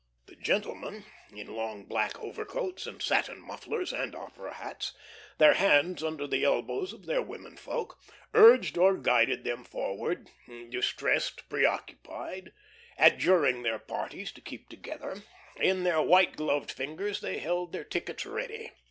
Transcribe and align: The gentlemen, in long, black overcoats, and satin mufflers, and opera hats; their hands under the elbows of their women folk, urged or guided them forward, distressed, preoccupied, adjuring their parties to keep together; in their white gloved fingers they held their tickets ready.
The 0.25 0.35
gentlemen, 0.35 1.05
in 1.31 1.53
long, 1.55 1.85
black 1.85 2.19
overcoats, 2.19 2.87
and 2.87 2.99
satin 2.99 3.39
mufflers, 3.39 3.93
and 3.93 4.15
opera 4.15 4.55
hats; 4.55 4.95
their 5.37 5.53
hands 5.53 6.03
under 6.03 6.25
the 6.25 6.43
elbows 6.43 6.91
of 6.91 7.05
their 7.05 7.21
women 7.21 7.55
folk, 7.55 7.99
urged 8.33 8.79
or 8.79 8.97
guided 8.97 9.43
them 9.43 9.63
forward, 9.63 10.31
distressed, 10.69 11.47
preoccupied, 11.49 12.51
adjuring 12.97 13.61
their 13.61 13.77
parties 13.77 14.31
to 14.31 14.41
keep 14.41 14.69
together; 14.69 15.21
in 15.57 15.83
their 15.83 16.01
white 16.01 16.35
gloved 16.35 16.71
fingers 16.71 17.21
they 17.21 17.37
held 17.37 17.71
their 17.71 17.83
tickets 17.85 18.25
ready. 18.25 18.71